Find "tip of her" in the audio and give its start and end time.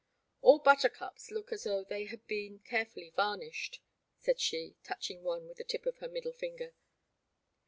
5.63-6.09